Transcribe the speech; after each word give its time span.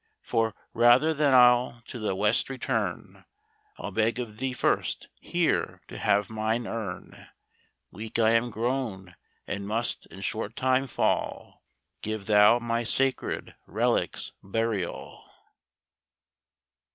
For, 0.23 0.55
rather 0.73 1.13
than 1.13 1.35
I'll 1.35 1.83
to 1.89 1.99
the 1.99 2.15
west 2.15 2.49
return, 2.49 3.23
I'll 3.77 3.91
beg 3.91 4.17
of 4.17 4.37
thee 4.39 4.51
first 4.51 5.09
here 5.19 5.79
to 5.89 5.99
have 5.99 6.27
mine 6.27 6.65
urn. 6.65 7.27
Weak 7.91 8.17
I 8.17 8.31
am 8.31 8.49
grown, 8.49 9.15
and 9.45 9.67
must 9.67 10.07
in 10.07 10.21
short 10.21 10.55
time 10.55 10.87
fall; 10.87 11.61
Give 12.01 12.25
thou 12.25 12.57
my 12.57 12.81
sacred 12.83 13.53
reliques 13.67 14.31
burial. 14.41 15.23